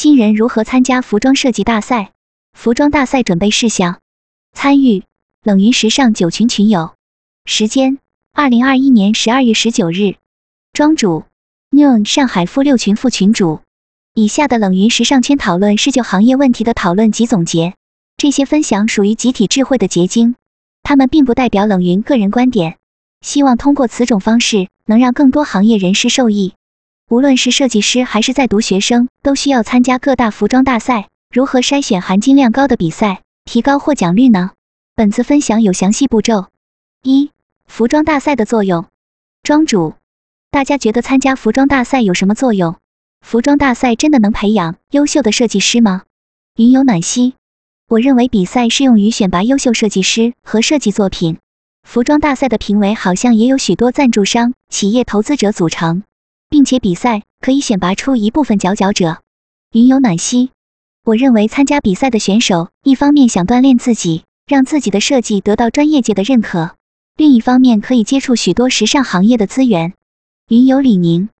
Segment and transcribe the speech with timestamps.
[0.00, 2.12] 新人如何参加服装设计大赛？
[2.52, 3.98] 服装大赛准备事项：
[4.52, 5.02] 参与
[5.42, 6.94] 冷云时尚九群群友，
[7.46, 7.98] 时间
[8.32, 10.14] 二零二一年十二月十九日。
[10.72, 11.24] 庄主
[11.72, 13.60] Noon 上海负六群副群主。
[14.14, 17.74] 以下的冷云时尚圈讨论是就行业问题的讨论及总结，
[18.16, 20.36] 这些分享属于集体智慧的结晶，
[20.84, 22.76] 他们并不代表冷云个人观点。
[23.20, 26.54] 希望通过此种方式，能让更多行业人士受益。
[27.10, 31.08] 无论是设计师还是在读学生，都需要参加各大服装大赛。
[31.32, 34.50] 如何筛选含金量高的比赛，提高获奖率呢？
[34.94, 36.48] 本次分享有详细步骤。
[37.02, 37.30] 一、
[37.66, 38.84] 服装大赛的作用。
[39.42, 39.94] 庄主，
[40.50, 42.76] 大家觉得参加服装大赛有什么作用？
[43.22, 46.02] 服装大赛真的能培养优秀的设计师吗？
[46.56, 47.32] 云有暖心，
[47.88, 51.38] 我认为比赛适用于选拔优秀设计师和设计作品。
[51.84, 56.02] 服装大赛的评委好像也有许多赞助商、企业投资者组成，
[56.48, 59.22] 并且比赛可以选拔出一部分佼佼者。
[59.72, 60.50] 云有暖心。
[61.04, 66.74] 我认为参加比赛的选手，一方面想锻炼自己，让自己的设计得到专业界的认可；
[67.16, 69.94] 另一方面可以接触许多时尚行业的资源。
[70.48, 71.30] 云有李宁，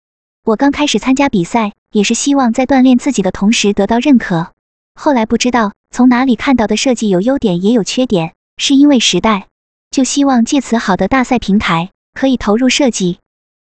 [0.45, 4.53] 我刚开始参加比赛，也是希望在锻炼自己的同时得到认可。
[4.95, 9.49] 后来不知道从哪里看到的设计有优点也有缺点，是因为时代，
[9.91, 13.19] 就希望借此好的大赛平台，可以投入设计。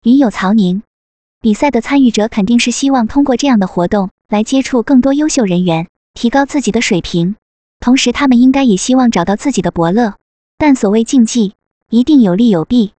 [0.03, 0.81] 云有曹宁，
[1.41, 4.09] 比赛的参与者肯定是希望通过这样的活动。
[4.27, 7.35] 来接触更多优秀人员，提高自己的水平，
[7.79, 10.13] 同时他们应该也希望找到自己的伯乐。
[10.57, 11.53] 但所谓竞技，
[11.89, 12.91] 一定有利有弊。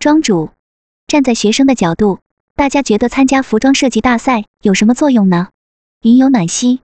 [0.00, 0.50] 庄主
[1.06, 2.18] 站在学生的角度，
[2.56, 5.50] 大家觉得参加服装设计大赛有什么作用呢？
[6.02, 6.80] 云有暖心，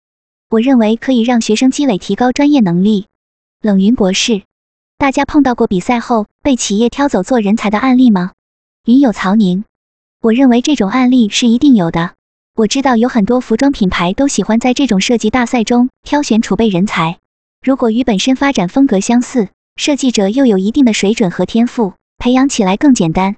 [0.50, 3.08] 我认为可以让学生积累提高专业能力。
[3.62, 4.44] 冷云博士，
[5.00, 8.34] 大家碰到过比赛后被企业挑走做人才的案例吗？
[8.86, 9.64] 云有曹宁，
[10.22, 12.14] 我认为这种案例是一定有的。
[12.56, 17.20] 我知道有很多服装品牌都喜欢在这种设计大赛中挑选储备人才。
[17.62, 23.36] 如果与本身发展风格相似，设计者又有一定的水准和天赋，培养起来更简单。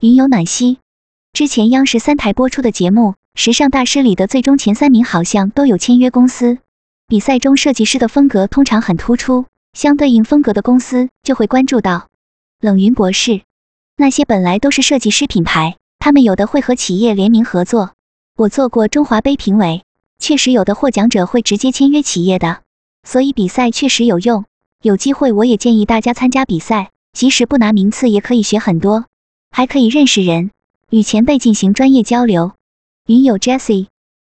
[0.00, 0.76] 云有暖心，
[1.32, 6.58] 之前央视三台播出的节目《时尚大师》里的最终前三名好像都有签约公司。
[7.06, 12.08] 比赛中设计师的风格通常很突出，相对应风格的公司就会关注到。
[12.60, 13.40] 冷云博士，
[13.96, 17.92] 那些本来都是设计师品牌，他们有的会和企业联名合作。
[18.36, 19.82] 我做过中华杯评委，
[20.18, 22.62] 确实有的获奖者会直接签约企业的，
[23.02, 24.44] 所以比赛确实有用。
[24.80, 29.06] 有机会我也建议大家参加比赛，即使不拿名次也可以学很多，
[29.50, 30.52] 还可以认识人，
[30.90, 32.52] 与前辈进行专业交流。
[33.06, 33.88] 云友 Jessie，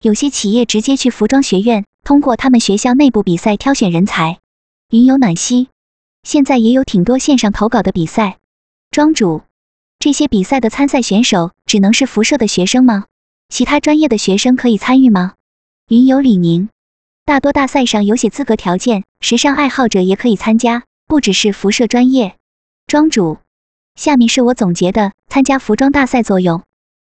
[0.00, 4.38] 有些企业直接去服装学院，通过他们学校内部比赛挑选人才。
[4.90, 5.66] 云友暖心，
[6.22, 8.38] 现在也有挺多线上投稿的比赛。
[8.92, 9.42] 庄主，
[10.00, 13.06] 这些比赛的参赛选手只能是辐射的学生吗？
[13.48, 15.34] 其他专业的学生可以参与吗？
[15.88, 16.68] 云游李宁，
[17.24, 22.36] 大多大赛上有写资格条件，时尚爱好者也可以参加，不只是辐射专业。
[22.86, 23.38] 庄主，
[23.96, 26.62] 下面是我总结的参加服装大赛作用：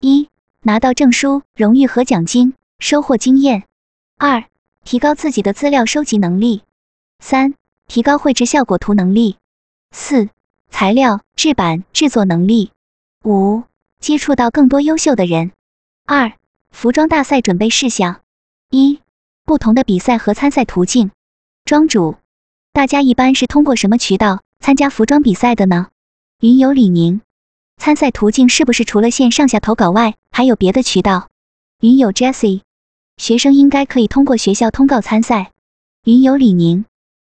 [0.00, 0.28] 一、
[0.62, 3.64] 拿到证书、荣誉和奖金，收获经验；
[4.16, 4.44] 二、
[4.84, 6.62] 提高自己的资料收集能力；
[7.18, 7.52] 三、
[7.86, 9.34] 提高绘制效果图能力；
[9.90, 10.30] 四、
[10.70, 12.70] 材料制版制作能力；
[13.24, 13.64] 五、
[13.98, 15.52] 接触到更多优秀的人。
[16.06, 16.32] 二、
[16.70, 18.22] 服装大赛准备事项：
[18.70, 19.00] 一、
[19.44, 21.10] 不同的比赛和参赛途径。
[21.64, 22.16] 庄主，
[22.72, 25.88] 大家一般是通过什么渠道参加服装比赛的呢？
[26.40, 27.20] 云游李宁，
[27.76, 31.28] 参赛途径是不是除了线上下投稿外，还有别的渠道？
[31.80, 32.62] 云游 Jessie，
[33.18, 35.52] 学生应该可以通过学校通告参赛。
[36.04, 36.86] 云游李宁，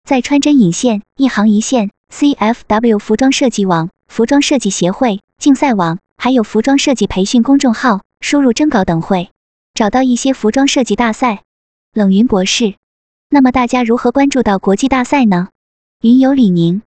[0.05, 8.01] 在穿针引线、一行一线、CFW 服装设计网、服装设计协会竞赛网，还有服装设计培训公众号。
[8.21, 9.31] 输入征稿等会
[9.73, 11.41] 找到一些服装设计大赛。
[11.91, 12.75] 冷云博士，
[13.29, 15.49] 那么大家如何关注到国际大赛呢？
[16.01, 16.83] 云有李宁，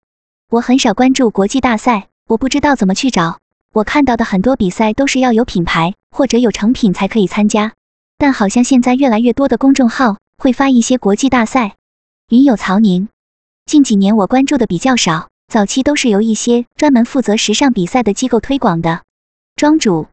[0.49, 3.39] 我很少关注国际大赛，我不知道怎么去找。
[3.73, 7.73] 我看到的很多比赛都是要有品牌或者有成品才可以参加，
[8.17, 11.75] 但好像现在越来越多的公众号会发一些国际大赛。
[12.29, 13.09] 云有曹宁，
[13.65, 19.01] 近几年我关注的比较少，早期都是由一些专门负责时尚比赛的机构推广的。
[19.55, 20.05] 庄主。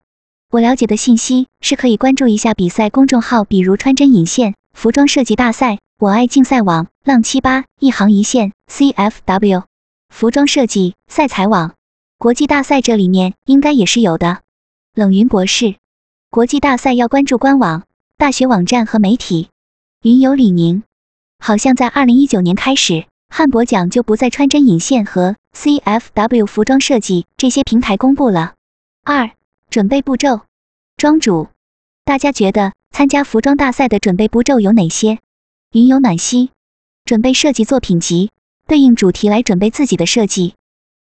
[0.50, 9.64] 我了解的信息是可以关注一下比赛公众号，比如穿针引线、服装设计大赛、我爱竞赛网、浪七八、一行一线、CFW、
[10.08, 11.74] 服装设计赛彩网、
[12.18, 14.40] 国际大赛，这里面应该也是有的。
[14.94, 15.76] 冷云博士，
[16.30, 17.84] 国际大赛要关注官网、
[18.16, 19.48] 大学网站和媒体。
[20.02, 20.82] 云游李宁，
[21.38, 28.52] 好像在二零一九年开始，汉博奖就不在穿针引线和 CFW 服装设计这些平台公布了。
[29.04, 29.30] 二
[29.70, 30.42] 准备步骤，
[30.98, 31.48] 庄主，
[32.04, 35.18] 大家觉得参加服装大赛的准备步骤有哪些？
[35.72, 36.50] 云有暖溪，
[37.06, 38.30] 准备设计作品集，
[38.66, 40.52] 对应主题来准备自己的设计。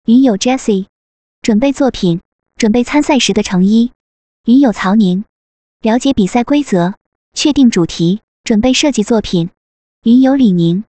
[0.05, 0.85] 云有 Jessie，
[1.41, 2.21] 准备作品，
[2.57, 3.91] 准备参赛时的成衣。
[4.45, 5.25] 云有曹宁，
[5.81, 6.93] 了解比赛规则，
[7.33, 9.49] 确定主题，准备设计作品。
[10.03, 10.83] 云有李宁，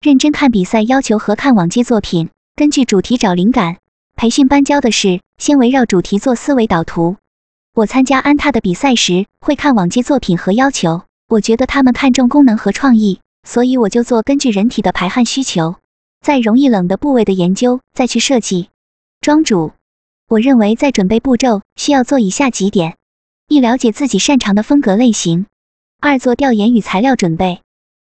[0.00, 3.76] 认真看比赛要求和看往届作品，根据主题找灵感。
[4.16, 7.16] 培训班教的是先围绕主题做思维导图。
[7.74, 11.02] 我参加安踏的比赛时，会看往届作品和要求。
[11.28, 15.74] 我觉得他们看重功能和创意，所以我就做根据人体的排汗需求，
[16.22, 18.70] 在容易冷的部位的研究，再去设计。
[19.20, 19.72] 庄主，
[20.28, 22.96] 我认为在准备步骤需要做以下几点：
[23.48, 25.44] 一、了解自己擅长的风格类型；
[26.00, 27.60] 二、做调研与材料准备；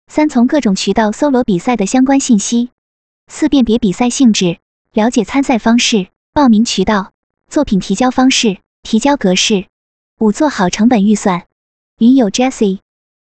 [0.06, 2.68] 三、从各种渠道搜罗比赛的相关信息；
[3.26, 4.58] 四、辨别比赛性质，
[4.92, 7.12] 了解参赛方式、报名渠道、
[7.48, 8.58] 作品提交方式。
[8.86, 9.64] 提交格式
[10.18, 11.46] 五，做好成本预算。
[11.98, 12.80] 云友 Jessie，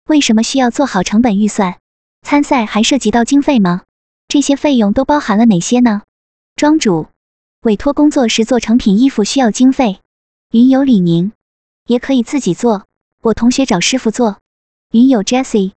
[0.06, 1.80] 为什么需要做好成本预算？
[2.22, 3.82] 参赛还涉及到经费吗？
[4.28, 6.04] 这些费用都包含了哪些呢？
[6.56, 7.08] 庄主，
[7.62, 9.98] 委托工作时做成品衣服需要经费。
[10.52, 11.32] 云友李宁，
[11.88, 12.86] 也可以自己做，
[13.24, 14.38] 我同学找师傅做。
[14.92, 15.72] 云友 Jessie，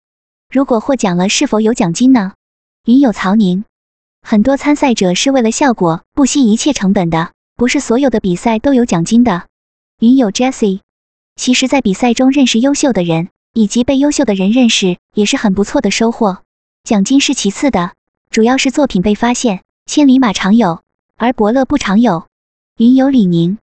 [0.51, 2.33] 如果获奖了是否有奖金呢？
[2.85, 3.65] 云友曹宁，
[4.23, 9.45] 很多参赛者是为了效果不惜一切成本的，不是所有的比赛都有奖金的。
[9.99, 10.79] 云友 Jessie，
[11.35, 16.41] 其实，在比赛中认识优秀的人，以及被优秀的人认识，也是很不错的收获。
[16.83, 17.91] 奖金是其次的，
[18.31, 19.61] 主要是作品被发现。
[19.85, 20.81] 千里马常有，
[21.15, 22.25] 而伯乐不常有。
[22.77, 23.59] 云友李宁，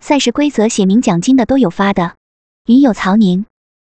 [0.00, 2.16] 赛事规则写明奖金的都有发的。
[2.66, 3.46] 云友曹宁，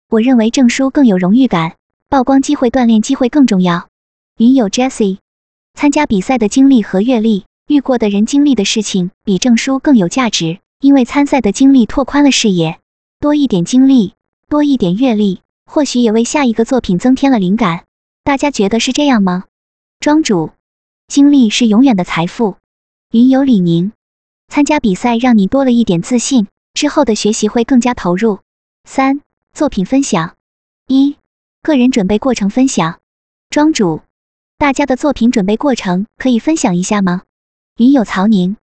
[0.10, 1.74] 我认为证书更有荣誉感，
[2.12, 3.88] 曝光机会、锻炼机会更重要。
[4.38, 5.20] 云友 Jessie，
[5.76, 10.60] 参加比赛的经历和阅历，遇过的人经历的事情，比证书更有价值。
[10.82, 12.80] 因为参赛的经历拓宽了视野，
[13.22, 14.14] 多一点经历，
[14.50, 17.86] 多一点阅历，或许也为下一个作品增添了灵感。
[18.26, 19.46] 大家觉得是这样吗？
[20.02, 20.50] 庄主，
[21.08, 22.58] 经历是永远的财富。
[23.14, 23.94] 云友李宁，
[24.50, 28.40] 参加比赛让你多了一点自信，之后的学习会更加投入。
[28.84, 29.22] 三、
[29.54, 30.36] 作品分享。
[30.88, 31.16] 一、
[31.64, 33.00] 个人准备过程分享。
[33.52, 34.02] 庄主，
[34.58, 37.22] 大家的作品准备过程可以分享一下吗？
[37.78, 38.58] 云友曹宁。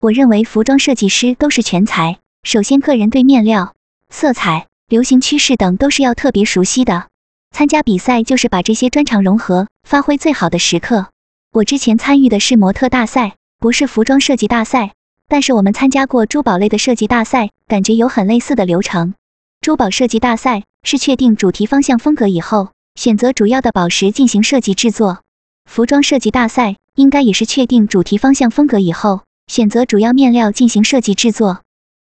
[0.00, 2.20] 我认为服装设计师都是全才。
[2.44, 3.74] 首先，个人对面料、
[4.08, 7.08] 色彩、流行趋势等都是要特别熟悉的。
[7.50, 11.08] 参加比赛就是把这些专长融合，发挥最好的时刻。
[11.52, 14.94] 我之前参与的是模特大赛，不是服装设计大赛，
[15.28, 19.12] 但是我们参加过珠宝类的设计大赛，感觉有很类似的流程。
[19.60, 25.22] 珠宝设计大赛是确定主题方向风格以后，选择主要的宝石进行设计制作。
[25.64, 29.22] 服装设计大赛应该也是确定主题方向风格以后。
[29.48, 31.62] 选择主要面料进行设计制作。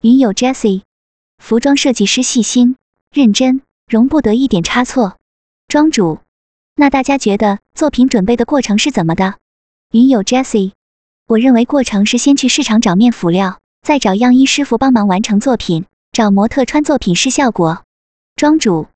[0.01, 0.83] 云友 Jessie，
[1.37, 2.77] 服装设计师细心
[3.11, 5.17] 认真，容不得一点差错。
[5.67, 6.19] 庄主，
[6.77, 9.35] 那大家觉得作品准备的过程是怎么的？
[9.91, 10.71] 云友 Jessie，
[11.27, 17.83] 我认为过程是先去市场找面辅料，再找样衣师傅帮忙完成作品，找模特穿作品试效果。
[18.37, 18.87] 庄主，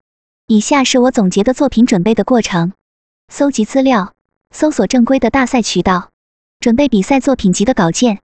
[0.48, 2.74] 以下是我总结的作品准备的过程：
[3.30, 4.14] 搜集资料，
[4.52, 6.10] 搜索正规的大赛渠道，
[6.60, 8.20] 准备比赛作品集的稿件。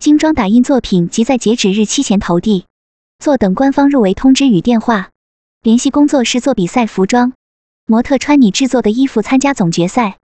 [0.00, 2.64] 精装打印作品即在截止日期前投递，
[3.20, 5.10] 坐等官方入围通知与电话，
[5.62, 7.32] 联系工作室做比赛服装，
[7.86, 10.18] 模特穿你制作的衣服参加总决赛，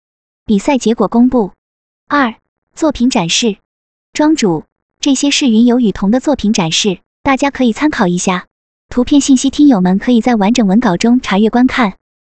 [0.46, 1.52] 比赛结果公布。
[2.08, 2.34] 二、
[2.74, 3.58] 作品展示，
[4.14, 4.64] 庄主，
[5.00, 8.46] 这些是云游雨桐的作品展示，大家可以参考一下，
[8.90, 11.99] 图片信息听友们可以在完整文稿中查阅观看。